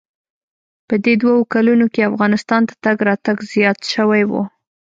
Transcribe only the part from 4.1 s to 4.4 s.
و.